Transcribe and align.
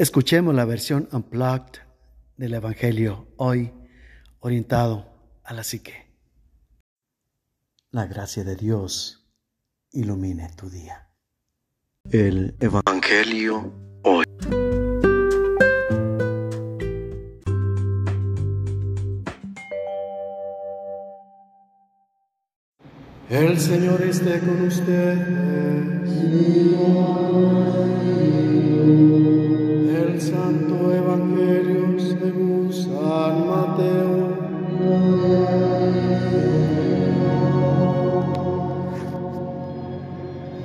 Escuchemos 0.00 0.54
la 0.54 0.64
versión 0.64 1.10
unplugged 1.12 1.82
del 2.38 2.54
Evangelio 2.54 3.28
hoy 3.36 3.70
orientado 4.38 5.12
a 5.44 5.52
la 5.52 5.62
psique. 5.62 5.92
La 7.90 8.06
gracia 8.06 8.42
de 8.42 8.56
Dios 8.56 9.28
ilumine 9.92 10.48
tu 10.56 10.70
día. 10.70 11.10
El 12.10 12.56
Evangelio 12.60 13.74
hoy. 14.04 14.24
El 23.28 23.60
Señor 23.60 24.00
esté 24.00 24.40
con 24.40 24.62
ustedes. 24.62 26.00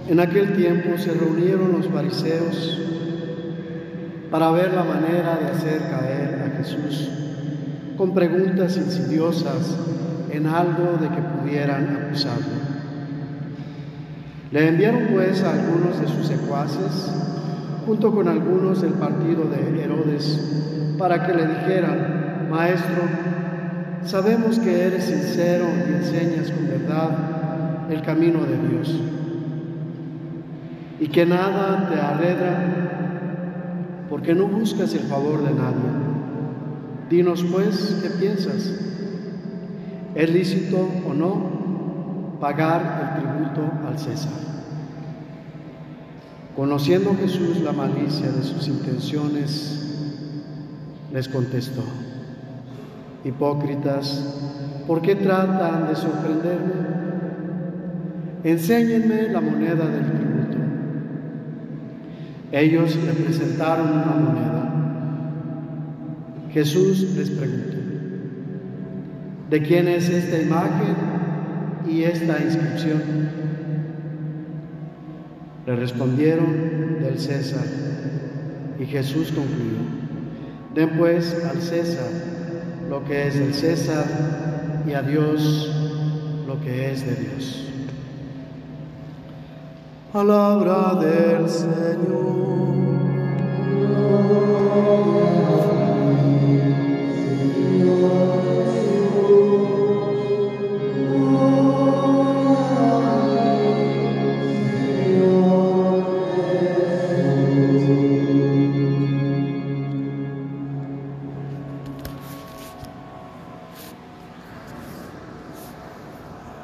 En 0.08 0.20
aquel 0.20 0.56
tiempo 0.56 0.98
se 0.98 1.14
reunieron 1.14 1.72
los 1.72 1.88
fariseos 1.88 2.80
para 4.30 4.52
ver 4.52 4.74
la 4.74 4.84
manera 4.84 5.38
de 5.38 5.48
hacer 5.48 5.80
caer 5.90 6.44
a 6.44 6.58
Jesús 6.58 7.10
con 7.98 8.14
preguntas 8.14 8.78
insidiosas 8.78 9.78
en 10.32 10.48
algo 10.48 10.98
de 11.00 11.08
que 11.08 11.22
pudieran 11.22 12.06
acusarlo. 12.06 12.66
Le 14.52 14.68
enviaron 14.68 15.08
pues 15.14 15.44
a 15.44 15.54
algunos 15.54 16.00
de 16.00 16.08
sus 16.08 16.28
secuaces, 16.28 17.12
junto 17.86 18.14
con 18.14 18.28
algunos 18.28 18.82
del 18.82 18.94
partido 18.94 19.46
de 19.46 19.84
Herodes, 19.84 20.96
para 20.98 21.26
que 21.26 21.34
le 21.34 21.48
dijeran, 21.48 22.48
Maestro, 22.50 23.04
sabemos 24.04 24.60
que 24.60 24.88
eres 24.88 25.06
sincero 25.06 25.66
y 25.90 25.94
enseñas 25.94 26.52
con 26.52 26.68
verdad 26.68 27.90
el 27.90 28.02
camino 28.02 28.40
de 28.46 28.68
Dios, 28.70 29.00
y 31.00 31.08
que 31.08 31.26
nada 31.26 31.90
te 31.90 32.00
arredra, 32.00 34.06
porque 34.10 34.34
no 34.34 34.48
buscas 34.48 34.94
el 34.94 35.02
favor 35.02 35.44
de 35.44 35.54
nadie. 35.54 35.90
Dinos 37.10 37.44
pues, 37.52 38.00
¿qué 38.02 38.10
piensas? 38.10 38.72
¿Es 40.16 40.32
lícito 40.32 40.88
o 41.08 41.14
no 41.14 42.38
pagar 42.40 43.02
el 43.02 43.10
tributo 43.22 43.70
al 43.88 44.00
César? 44.00 44.32
Conociendo 46.56 47.14
Jesús 47.16 47.62
la 47.62 47.74
malicia 47.74 48.32
de 48.32 48.44
sus 48.44 48.68
intenciones, 48.70 49.82
les 51.12 51.28
contestó, 51.28 51.84
hipócritas, 53.26 54.38
¿por 54.88 55.02
qué 55.02 55.16
tratan 55.16 55.90
de 55.90 55.96
sorprenderme? 55.96 56.96
Enséñenme 58.46 59.28
la 59.30 59.42
moneda 59.42 59.86
del. 59.86 60.25
Ellos 62.56 62.96
le 62.96 63.12
presentaron 63.12 63.92
una 63.92 64.16
moneda. 64.16 64.72
Jesús 66.54 67.02
les 67.18 67.30
preguntó, 67.30 67.76
¿De 69.50 69.62
quién 69.62 69.90
es 69.90 70.08
esta 70.08 70.42
imagen 70.42 70.96
y 71.86 72.04
esta 72.04 72.42
inscripción? 72.42 73.02
Le 75.66 75.76
respondieron 75.76 77.02
del 77.02 77.20
César. 77.20 77.66
Y 78.80 78.86
Jesús 78.86 79.34
concluyó, 79.34 79.80
den 80.74 80.98
pues 80.98 81.44
al 81.44 81.62
César 81.62 82.08
lo 82.90 83.04
que 83.04 83.28
es 83.28 83.38
del 83.38 83.54
César 83.54 84.06
y 84.88 84.94
a 84.94 85.02
Dios 85.02 85.76
lo 86.48 86.62
que 86.62 86.94
es 86.94 87.06
de 87.06 87.16
Dios. 87.16 87.75
Palabra 90.16 90.96
del 90.96 91.50
Señor. 91.50 92.06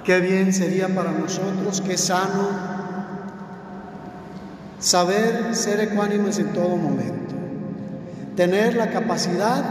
Qué 0.06 0.20
bien 0.22 0.54
sería 0.54 0.88
para 0.88 1.12
nosotros, 1.12 1.82
qué 1.82 1.98
sano 1.98 2.71
saber 4.82 5.56
ser 5.56 5.80
ecuánimes 5.80 6.40
en 6.40 6.52
todo 6.54 6.76
momento, 6.76 7.36
tener 8.36 8.76
la 8.76 8.90
capacidad 8.90 9.64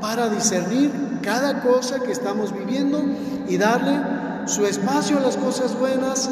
para 0.00 0.28
discernir 0.28 0.90
cada 1.22 1.62
cosa 1.62 2.00
que 2.00 2.10
estamos 2.10 2.52
viviendo 2.52 3.02
y 3.48 3.56
darle 3.56 4.00
su 4.46 4.66
espacio 4.66 5.18
a 5.18 5.20
las 5.20 5.36
cosas 5.36 5.78
buenas 5.78 6.28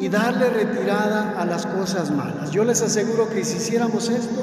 y 0.00 0.08
darle 0.08 0.50
retirada 0.50 1.34
a 1.38 1.44
las 1.44 1.66
cosas 1.66 2.10
malas. 2.10 2.50
Yo 2.50 2.64
les 2.64 2.82
aseguro 2.82 3.28
que 3.28 3.44
si 3.44 3.56
hiciéramos 3.56 4.08
esto, 4.08 4.40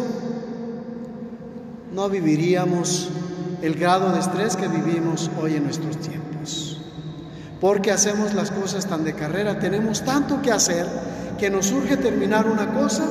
no 1.94 2.10
viviríamos 2.10 3.10
el 3.62 3.76
grado 3.76 4.12
de 4.12 4.20
estrés 4.20 4.56
que 4.56 4.68
vivimos 4.68 5.32
hoy 5.42 5.56
en 5.56 5.64
nuestros 5.64 5.98
tiempos. 5.98 6.85
Porque 7.66 7.92
hacemos 7.92 8.36
las 8.36 8.52
cosas 8.52 8.86
tan 8.86 9.04
de 9.04 9.16
carrera, 9.16 9.58
tenemos 9.58 10.04
tanto 10.04 10.40
que 10.40 10.52
hacer 10.52 10.86
que 11.40 11.50
nos 11.50 11.66
surge 11.66 11.98
terminar 11.98 12.46
una 12.46 12.72
cosa 12.72 13.04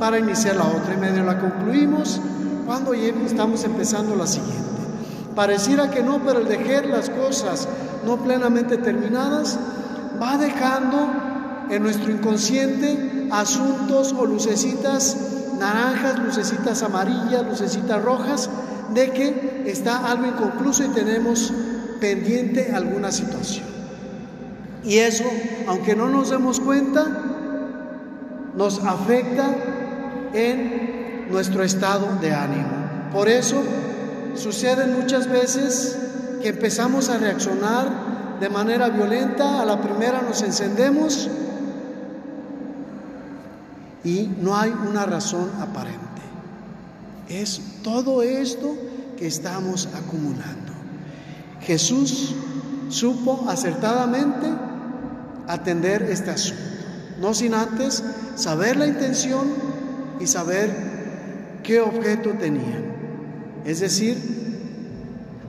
para 0.00 0.18
iniciar 0.18 0.56
la 0.56 0.64
otra 0.64 0.94
y 0.94 0.96
medio 0.96 1.22
la 1.22 1.38
concluimos 1.38 2.20
cuando 2.66 2.94
estamos 2.94 3.62
empezando 3.62 4.16
la 4.16 4.26
siguiente. 4.26 4.58
Pareciera 5.36 5.88
que 5.88 6.02
no, 6.02 6.20
pero 6.24 6.40
el 6.40 6.48
dejar 6.48 6.86
las 6.86 7.10
cosas 7.10 7.68
no 8.04 8.16
plenamente 8.16 8.76
terminadas 8.76 9.56
va 10.20 10.36
dejando 10.36 11.68
en 11.70 11.84
nuestro 11.84 12.10
inconsciente 12.10 13.28
asuntos 13.30 14.12
o 14.18 14.26
lucecitas 14.26 15.16
naranjas, 15.60 16.18
lucecitas 16.18 16.82
amarillas, 16.82 17.46
lucecitas 17.48 18.02
rojas, 18.02 18.50
de 18.92 19.12
que 19.12 19.62
está 19.66 20.10
algo 20.10 20.26
inconcluso 20.26 20.82
y 20.82 20.88
tenemos 20.88 21.52
pendiente 22.00 22.72
alguna 22.74 23.12
situación. 23.12 23.71
Y 24.84 24.98
eso, 24.98 25.24
aunque 25.66 25.94
no 25.94 26.08
nos 26.08 26.30
demos 26.30 26.60
cuenta, 26.60 27.06
nos 28.56 28.84
afecta 28.84 29.54
en 30.34 31.28
nuestro 31.30 31.62
estado 31.62 32.16
de 32.20 32.32
ánimo. 32.32 33.10
Por 33.12 33.28
eso 33.28 33.62
sucede 34.34 34.86
muchas 34.86 35.28
veces 35.28 35.98
que 36.42 36.48
empezamos 36.48 37.08
a 37.08 37.18
reaccionar 37.18 38.38
de 38.40 38.48
manera 38.48 38.88
violenta, 38.88 39.62
a 39.62 39.64
la 39.64 39.80
primera 39.80 40.20
nos 40.22 40.42
encendemos 40.42 41.28
y 44.04 44.28
no 44.40 44.56
hay 44.56 44.70
una 44.70 45.06
razón 45.06 45.48
aparente. 45.60 46.02
Es 47.28 47.60
todo 47.82 48.22
esto 48.22 48.74
que 49.16 49.28
estamos 49.28 49.88
acumulando. 49.94 50.72
Jesús 51.60 52.34
supo 52.88 53.46
acertadamente 53.48 54.48
atender 55.48 56.02
este 56.02 56.30
asunto, 56.30 56.62
no 57.20 57.34
sin 57.34 57.54
antes 57.54 58.02
saber 58.34 58.76
la 58.76 58.86
intención 58.86 59.46
y 60.20 60.26
saber 60.26 60.70
qué 61.62 61.80
objeto 61.80 62.30
tenían. 62.30 62.92
Es 63.64 63.80
decir, 63.80 64.18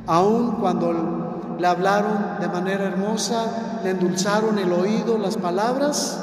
aun 0.05 0.57
cuando 0.59 1.57
le 1.59 1.67
hablaron 1.67 2.39
de 2.39 2.47
manera 2.47 2.85
hermosa, 2.85 3.79
le 3.83 3.91
endulzaron 3.91 4.59
el 4.59 4.71
oído, 4.71 5.17
las 5.17 5.37
palabras, 5.37 6.19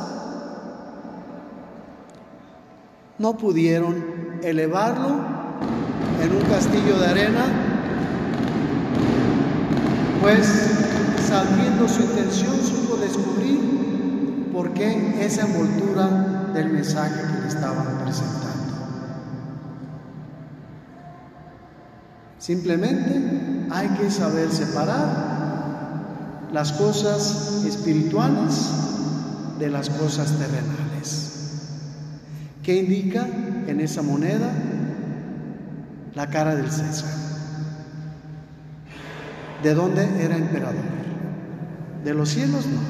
no 3.19 3.37
pudieron 3.37 4.41
elevarlo 4.43 5.09
en 6.23 6.37
un 6.37 6.43
castillo 6.43 6.99
de 6.99 7.07
arena, 7.07 7.45
pues 10.23 10.90
sabiendo 11.31 11.89
su 11.89 12.03
intención 12.03 12.57
supo 12.63 12.97
descubrir 12.97 14.51
por 14.53 14.75
qué 14.75 15.25
esa 15.25 15.47
envoltura 15.47 16.51
del 16.53 16.71
mensaje 16.71 17.23
que 17.23 17.41
le 17.43 17.49
estaban 17.49 17.99
presentando. 18.05 18.75
Simplemente 22.39 23.69
hay 23.71 23.89
que 23.91 24.11
saber 24.11 24.51
separar 24.51 26.49
las 26.53 26.73
cosas 26.73 27.63
espirituales 27.65 28.69
de 29.59 29.71
las 29.71 29.89
cosas 29.89 30.33
terrenales. 30.33 31.31
¿Qué 32.63 32.77
indica 32.77 33.25
en 33.67 33.81
esa 33.81 34.03
moneda? 34.03 34.51
la 36.15 36.27
cara 36.29 36.55
del 36.55 36.71
César. 36.71 37.11
¿De 39.63 39.75
dónde 39.75 40.25
era 40.25 40.37
emperador? 40.37 41.00
De 42.05 42.15
los 42.15 42.31
cielos 42.31 42.67
no. 42.67 42.81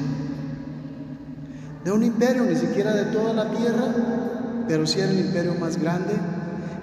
De 1.83 1.91
un 1.91 2.03
imperio, 2.03 2.43
ni 2.43 2.55
siquiera 2.55 2.93
de 2.93 3.05
toda 3.05 3.33
la 3.33 3.51
tierra, 3.51 3.93
pero 4.67 4.85
sí 4.85 4.99
era 4.99 5.11
el 5.11 5.19
imperio 5.19 5.55
más 5.55 5.77
grande. 5.77 6.13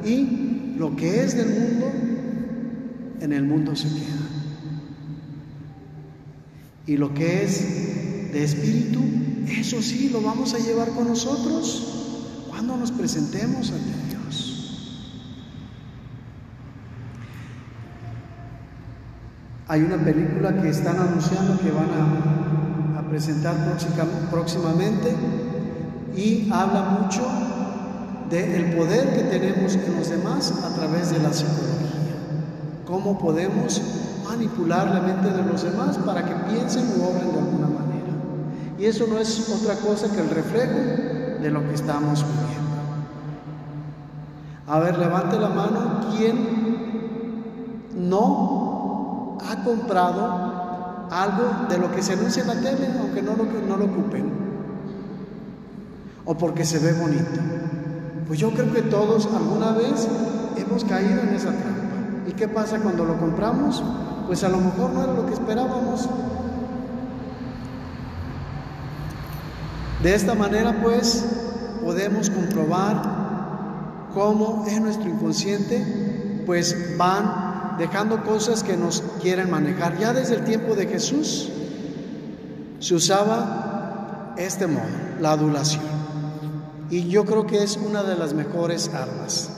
Y 0.05 0.75
lo 0.77 0.95
que 0.97 1.25
es 1.25 1.37
del 1.37 1.49
mundo, 1.49 1.91
en 3.21 3.33
el 3.33 3.45
mundo 3.45 3.75
se 3.77 3.89
queda. 3.89 4.29
Y 6.87 6.97
lo 6.97 7.13
que 7.15 7.45
es 7.45 8.33
de 8.33 8.45
espíritu, 8.45 9.01
eso 9.49 9.83
sí 9.83 10.09
lo 10.11 10.23
vamos 10.23 10.55
a 10.55 10.59
llevar 10.59 10.89
con 10.91 11.09
nosotros 11.09 12.45
cuando 12.49 12.77
nos 12.77 12.91
presentemos 12.93 13.71
ante 13.71 14.09
Dios. 14.09 14.18
Hay 19.71 19.83
una 19.83 19.99
película 19.99 20.63
que 20.63 20.71
están 20.71 20.99
anunciando 20.99 21.59
que 21.59 21.71
van 21.71 21.91
a, 21.91 23.09
presentar 23.11 23.55
próximamente 24.31 25.15
y 26.15 26.49
habla 26.53 27.01
mucho 27.01 27.23
del 28.29 28.77
poder 28.77 29.15
que 29.15 29.23
tenemos 29.23 29.75
en 29.75 29.97
los 29.97 30.11
demás 30.11 30.53
a 30.63 30.75
través 30.75 31.11
de 31.11 31.19
la 31.19 31.33
psicología. 31.33 31.89
Cómo 32.87 33.19
podemos 33.19 33.81
manipular 34.29 34.89
la 34.89 35.01
mente 35.01 35.31
de 35.31 35.43
los 35.43 35.63
demás 35.63 35.97
para 35.99 36.23
que 36.23 36.35
piensen 36.53 36.85
u 36.99 37.05
obren 37.05 37.33
de 37.33 37.39
alguna 37.39 37.67
manera. 37.67 38.13
Y 38.79 38.85
eso 38.85 39.07
no 39.09 39.19
es 39.19 39.49
otra 39.49 39.77
cosa 39.77 40.15
que 40.15 40.21
el 40.21 40.29
reflejo 40.29 41.41
de 41.43 41.51
lo 41.51 41.67
que 41.67 41.75
estamos 41.75 42.25
viviendo. 42.25 42.69
A 44.67 44.79
ver, 44.81 44.99
levante 44.99 45.39
la 45.39 45.49
mano 45.49 46.01
quien 46.15 46.59
no 47.97 48.58
ha 49.41 49.65
comprado 49.65 51.09
algo 51.11 51.69
de 51.69 51.79
lo 51.79 51.91
que 51.93 52.03
se 52.03 52.13
anuncia 52.15 52.43
en 52.43 52.49
la 52.49 52.55
tele, 52.55 52.89
aunque 53.01 53.23
no 53.23 53.37
lo, 53.37 53.45
no 53.45 53.77
lo 53.77 53.85
ocupen, 53.87 54.31
o 56.25 56.37
porque 56.37 56.65
se 56.65 56.79
ve 56.79 56.93
bonito. 56.93 57.41
Pues 58.27 58.39
yo 58.39 58.51
creo 58.51 58.73
que 58.73 58.83
todos 58.83 59.27
alguna 59.35 59.73
vez 59.73 60.07
hemos 60.57 60.85
caído 60.85 61.23
en 61.23 61.31
esa 61.31 61.51
trampa. 61.51 62.29
¿Y 62.29 62.33
qué 62.33 62.47
pasa 62.47 62.79
cuando 62.79 63.05
lo 63.05 63.19
compramos? 63.19 63.83
Pues 64.27 64.45
a 64.45 64.51
lo 64.51 64.59
mejor 64.59 64.91
no 64.91 65.03
era 65.03 65.15
lo 65.15 65.25
que 65.25 65.33
esperábamos. 65.33 66.09
De 70.03 70.15
esta 70.15 70.35
manera, 70.35 70.81
pues, 70.83 71.25
podemos 71.83 72.29
comprobar 72.29 73.03
cómo 74.13 74.65
en 74.69 74.83
nuestro 74.83 75.09
inconsciente, 75.09 76.43
pues, 76.45 76.97
van 76.99 77.48
dejando 77.79 78.23
cosas 78.25 78.63
que 78.63 78.77
nos 78.77 79.03
quieren 79.23 79.51
manejar. 79.51 79.99
Ya 79.99 80.13
desde 80.13 80.37
el 80.37 80.45
tiempo 80.45 80.75
de 80.75 80.87
Jesús 80.87 81.49
se 82.81 82.95
usaba 82.95 84.35
este 84.37 84.67
modo, 84.67 84.85
la 85.21 85.33
adulación. 85.33 85.85
Y 86.91 87.09
yo 87.09 87.25
creo 87.25 87.47
que 87.47 87.63
es 87.63 87.77
una 87.77 88.03
de 88.03 88.17
las 88.17 88.35
mejores 88.35 88.89
armas. 88.95 89.51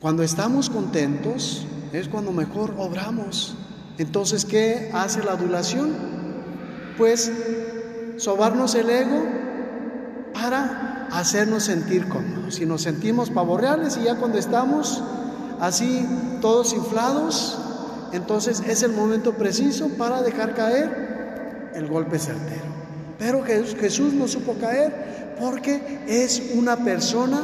Cuando 0.00 0.22
estamos 0.22 0.68
contentos 0.70 1.66
es 1.92 2.08
cuando 2.08 2.32
mejor 2.32 2.74
obramos. 2.78 3.56
Entonces, 3.98 4.44
¿qué 4.44 4.90
hace 4.92 5.22
la 5.22 5.32
adulación? 5.32 6.12
pues 6.96 7.32
sobarnos 8.16 8.74
el 8.74 8.90
ego 8.90 9.24
para 10.32 10.91
hacernos 11.12 11.64
sentir 11.64 12.08
cómodos. 12.08 12.56
Si 12.56 12.66
nos 12.66 12.82
sentimos 12.82 13.30
pavorreales 13.30 13.96
y 13.96 14.04
ya 14.04 14.16
cuando 14.16 14.38
estamos 14.38 15.02
así 15.60 16.06
todos 16.40 16.72
inflados, 16.72 17.58
entonces 18.12 18.62
es 18.66 18.82
el 18.82 18.92
momento 18.92 19.34
preciso 19.34 19.88
para 19.90 20.22
dejar 20.22 20.54
caer 20.54 21.70
el 21.74 21.86
golpe 21.86 22.18
certero. 22.18 22.72
Pero 23.18 23.44
Jesús 23.44 24.12
no 24.14 24.26
supo 24.26 24.54
caer 24.54 25.34
porque 25.38 26.00
es 26.06 26.42
una 26.54 26.76
persona 26.78 27.40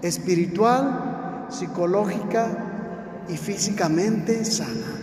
espiritual, 0.00 1.46
psicológica 1.50 2.48
y 3.28 3.36
físicamente 3.36 4.44
sana 4.44 5.02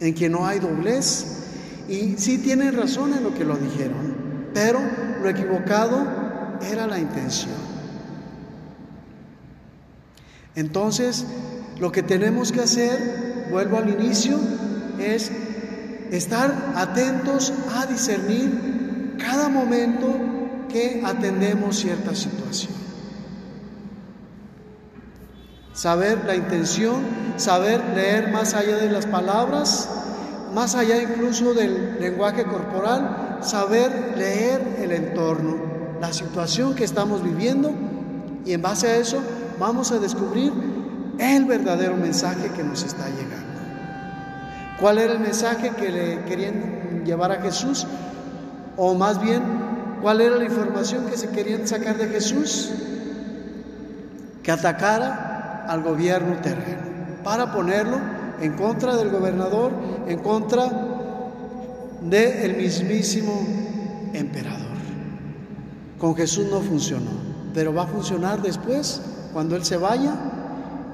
en 0.00 0.14
que 0.14 0.28
no 0.28 0.46
hay 0.46 0.58
doblez. 0.58 1.26
Y 1.88 2.16
sí 2.16 2.38
tienen 2.38 2.76
razón 2.76 3.14
en 3.14 3.22
lo 3.22 3.34
que 3.34 3.44
lo 3.44 3.56
dijeron, 3.56 4.16
pero 4.54 4.80
lo 5.22 5.28
equivocado 5.28 6.06
era 6.70 6.86
la 6.86 6.98
intención. 6.98 7.54
Entonces, 10.54 11.24
lo 11.78 11.90
que 11.92 12.02
tenemos 12.02 12.52
que 12.52 12.60
hacer, 12.60 13.48
vuelvo 13.50 13.78
al 13.78 13.88
inicio, 13.88 14.38
es 14.98 15.30
estar 16.10 16.72
atentos 16.76 17.52
a 17.74 17.86
discernir 17.86 19.16
cada 19.18 19.48
momento 19.48 20.14
que 20.68 21.02
atendemos 21.04 21.76
cierta 21.76 22.14
situación. 22.14 22.72
Saber 25.72 26.24
la 26.26 26.36
intención, 26.36 27.02
saber 27.36 27.82
leer 27.94 28.30
más 28.30 28.52
allá 28.54 28.76
de 28.76 28.90
las 28.90 29.06
palabras, 29.06 29.88
más 30.54 30.74
allá 30.74 31.00
incluso 31.00 31.54
del 31.54 31.98
lenguaje 31.98 32.44
corporal, 32.44 33.31
saber 33.44 34.14
leer 34.16 34.76
el 34.80 34.92
entorno, 34.92 35.56
la 36.00 36.12
situación 36.12 36.74
que 36.74 36.84
estamos 36.84 37.22
viviendo 37.22 37.72
y 38.44 38.52
en 38.52 38.62
base 38.62 38.88
a 38.88 38.96
eso 38.96 39.18
vamos 39.58 39.92
a 39.92 39.98
descubrir 39.98 40.52
el 41.18 41.44
verdadero 41.44 41.96
mensaje 41.96 42.50
que 42.56 42.64
nos 42.64 42.82
está 42.82 43.08
llegando. 43.08 43.60
¿Cuál 44.80 44.98
era 44.98 45.12
el 45.12 45.20
mensaje 45.20 45.70
que 45.70 45.90
le 45.90 46.24
querían 46.24 47.04
llevar 47.04 47.30
a 47.30 47.40
Jesús? 47.40 47.86
O 48.76 48.94
más 48.94 49.20
bien, 49.20 49.42
¿cuál 50.00 50.20
era 50.20 50.36
la 50.36 50.44
información 50.44 51.06
que 51.06 51.16
se 51.16 51.28
querían 51.28 51.68
sacar 51.68 51.96
de 51.98 52.08
Jesús? 52.08 52.72
Que 54.42 54.50
atacara 54.50 55.66
al 55.68 55.82
gobierno 55.82 56.36
terreno 56.42 56.82
para 57.22 57.52
ponerlo 57.52 57.98
en 58.40 58.54
contra 58.54 58.96
del 58.96 59.10
gobernador, 59.10 59.70
en 60.08 60.18
contra 60.18 60.68
del 62.08 62.56
mismísimo 62.56 63.46
emperador. 64.12 64.72
Con 65.98 66.16
Jesús 66.16 66.46
no 66.50 66.60
funcionó, 66.60 67.10
pero 67.54 67.72
va 67.72 67.84
a 67.84 67.86
funcionar 67.86 68.42
después 68.42 69.00
cuando 69.32 69.56
Él 69.56 69.64
se 69.64 69.76
vaya 69.76 70.14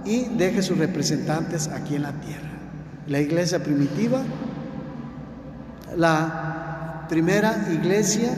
y 0.05 0.25
deje 0.37 0.63
sus 0.63 0.79
representantes 0.79 1.69
aquí 1.69 1.95
en 1.95 2.03
la 2.03 2.13
tierra. 2.13 2.51
La 3.07 3.21
iglesia 3.21 3.63
primitiva, 3.63 4.23
la 5.97 7.07
primera 7.09 7.69
iglesia 7.73 8.31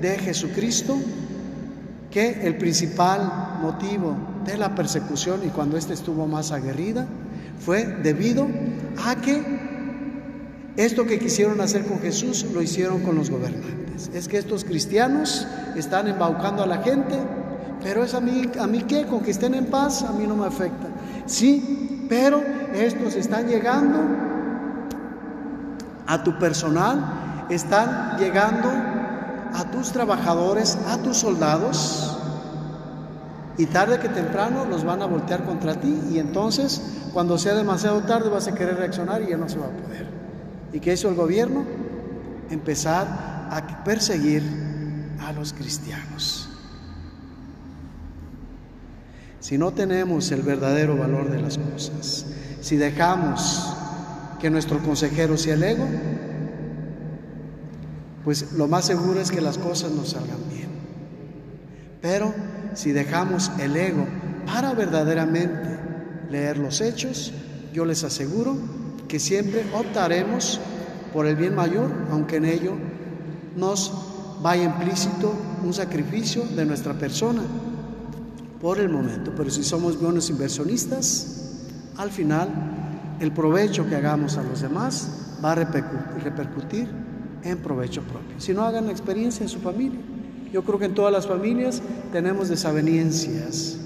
de 0.00 0.18
Jesucristo, 0.18 0.96
que 2.10 2.46
el 2.46 2.56
principal 2.58 3.58
motivo 3.60 4.16
de 4.44 4.56
la 4.56 4.74
persecución 4.74 5.40
y 5.44 5.48
cuando 5.48 5.76
ésta 5.76 5.92
estuvo 5.92 6.26
más 6.28 6.52
aguerrida 6.52 7.06
fue 7.58 7.84
debido 7.84 8.46
a 9.04 9.16
que 9.16 9.42
esto 10.76 11.06
que 11.06 11.18
quisieron 11.18 11.60
hacer 11.60 11.84
con 11.86 12.00
Jesús 12.00 12.46
lo 12.52 12.60
hicieron 12.60 13.00
con 13.02 13.14
los 13.14 13.30
gobernantes. 13.30 14.10
Es 14.12 14.28
que 14.28 14.38
estos 14.38 14.64
cristianos 14.64 15.46
están 15.76 16.08
embaucando 16.08 16.62
a 16.62 16.66
la 16.66 16.78
gente, 16.78 17.16
pero 17.82 18.02
es 18.02 18.14
a 18.14 18.20
mí, 18.20 18.50
a 18.58 18.66
mí 18.66 18.82
qué, 18.82 19.06
con 19.06 19.20
que 19.20 19.30
estén 19.30 19.54
en 19.54 19.66
paz, 19.66 20.02
a 20.02 20.12
mí 20.12 20.26
no 20.26 20.36
me 20.36 20.46
afecta. 20.46 20.88
Sí, 21.26 22.06
pero 22.08 22.42
estos 22.74 23.14
están 23.14 23.46
llegando 23.46 23.98
a 26.06 26.22
tu 26.24 26.38
personal, 26.38 27.46
están 27.50 28.18
llegando 28.18 28.68
a 28.68 29.70
tus 29.70 29.92
trabajadores, 29.92 30.76
a 30.88 30.98
tus 30.98 31.18
soldados, 31.18 32.18
y 33.56 33.66
tarde 33.66 34.00
que 34.00 34.08
temprano 34.08 34.64
los 34.64 34.84
van 34.84 35.02
a 35.02 35.06
voltear 35.06 35.44
contra 35.44 35.74
ti 35.74 35.96
y 36.10 36.18
entonces 36.18 36.82
cuando 37.12 37.38
sea 37.38 37.54
demasiado 37.54 38.02
tarde 38.02 38.28
vas 38.28 38.48
a 38.48 38.54
querer 38.54 38.76
reaccionar 38.76 39.22
y 39.22 39.28
ya 39.28 39.36
no 39.36 39.48
se 39.48 39.58
va 39.58 39.66
a 39.66 39.70
poder. 39.70 40.23
¿Y 40.74 40.80
qué 40.80 40.92
hizo 40.92 41.08
el 41.08 41.14
gobierno? 41.14 41.64
Empezar 42.50 43.06
a 43.48 43.84
perseguir 43.84 44.42
a 45.20 45.32
los 45.32 45.52
cristianos. 45.52 46.48
Si 49.38 49.56
no 49.56 49.72
tenemos 49.72 50.32
el 50.32 50.42
verdadero 50.42 50.96
valor 50.96 51.30
de 51.30 51.40
las 51.40 51.58
cosas, 51.58 52.26
si 52.60 52.76
dejamos 52.76 53.72
que 54.40 54.50
nuestro 54.50 54.80
consejero 54.80 55.36
sea 55.36 55.54
el 55.54 55.62
ego, 55.62 55.86
pues 58.24 58.52
lo 58.52 58.66
más 58.66 58.86
seguro 58.86 59.20
es 59.20 59.30
que 59.30 59.40
las 59.40 59.58
cosas 59.58 59.92
no 59.92 60.04
salgan 60.04 60.40
bien. 60.52 60.70
Pero 62.02 62.34
si 62.74 62.90
dejamos 62.90 63.52
el 63.60 63.76
ego 63.76 64.06
para 64.44 64.74
verdaderamente 64.74 65.78
leer 66.30 66.58
los 66.58 66.80
hechos, 66.80 67.32
yo 67.72 67.84
les 67.84 68.02
aseguro 68.02 68.83
que 69.08 69.18
siempre 69.18 69.64
optaremos 69.74 70.60
por 71.12 71.26
el 71.26 71.36
bien 71.36 71.54
mayor, 71.54 71.90
aunque 72.10 72.36
en 72.36 72.44
ello 72.44 72.72
nos 73.56 73.92
vaya 74.42 74.64
implícito 74.64 75.32
un 75.62 75.72
sacrificio 75.72 76.44
de 76.56 76.66
nuestra 76.66 76.94
persona 76.94 77.42
por 78.60 78.80
el 78.80 78.88
momento, 78.88 79.32
pero 79.36 79.50
si 79.50 79.62
somos 79.62 80.00
buenos 80.00 80.30
inversionistas, 80.30 81.60
al 81.96 82.10
final 82.10 82.48
el 83.20 83.32
provecho 83.32 83.88
que 83.88 83.94
hagamos 83.94 84.36
a 84.36 84.42
los 84.42 84.60
demás 84.60 85.36
va 85.44 85.52
a 85.52 85.54
repercutir 85.54 86.88
en 87.42 87.58
provecho 87.58 88.02
propio. 88.02 88.40
Si 88.40 88.52
no 88.52 88.62
hagan 88.64 88.86
la 88.86 88.92
experiencia 88.92 89.42
en 89.42 89.48
su 89.48 89.60
familia. 89.60 90.00
Yo 90.52 90.62
creo 90.62 90.78
que 90.78 90.84
en 90.84 90.94
todas 90.94 91.12
las 91.12 91.26
familias 91.26 91.82
tenemos 92.12 92.48
desavenencias. 92.48 93.76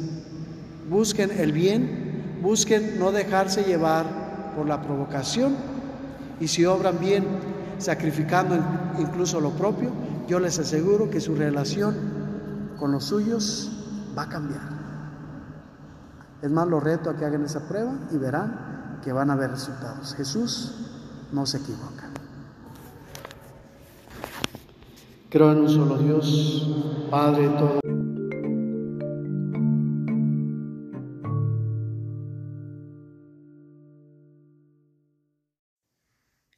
Busquen 0.91 1.31
el 1.31 1.53
bien, 1.53 2.39
busquen 2.43 2.99
no 2.99 3.11
dejarse 3.11 3.65
llevar 3.65 4.28
por 4.59 4.67
la 4.67 4.83
provocación 4.83 5.55
y 6.41 6.49
si 6.49 6.67
obran 6.67 6.99
bien, 6.99 7.25
sacrificando 7.79 8.57
incluso 8.99 9.41
lo 9.41 9.51
propio, 9.51 9.93
yo 10.27 10.41
les 10.41 10.59
aseguro 10.59 11.09
que 11.09 11.21
su 11.21 11.37
relación 11.37 11.95
con 12.77 12.91
los 12.91 13.05
suyos 13.05 13.71
va 14.19 14.23
a 14.23 14.29
cambiar. 14.29 14.63
Es 16.43 16.51
más, 16.51 16.67
lo 16.67 16.81
reto 16.81 17.09
a 17.09 17.17
que 17.17 17.25
hagan 17.25 17.45
esa 17.45 17.69
prueba 17.69 17.93
y 18.11 18.17
verán 18.17 18.99
que 19.05 19.13
van 19.13 19.31
a 19.31 19.35
haber 19.35 19.53
resultados. 19.53 20.15
Jesús 20.17 20.75
no 21.31 21.47
se 21.47 21.59
equivoca. 21.59 22.11
Creo 25.31 25.53
en 25.53 25.59
un 25.59 25.69
solo 25.69 25.99
Dios, 25.99 26.69
Padre 27.11 27.49
todo. 27.51 27.98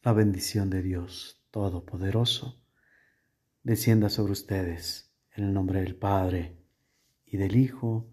La 0.03 0.15
bendición 0.15 0.71
de 0.71 0.81
Dios 0.81 1.45
Todopoderoso 1.51 2.59
descienda 3.63 4.09
sobre 4.09 4.33
ustedes 4.33 5.13
en 5.35 5.45
el 5.45 5.53
nombre 5.53 5.83
del 5.83 5.95
Padre 5.95 6.57
y 7.27 7.37
del 7.37 7.55
Hijo 7.55 8.09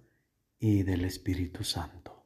y 0.60 0.84
del 0.84 1.06
Espíritu 1.06 1.64
Santo. 1.64 2.17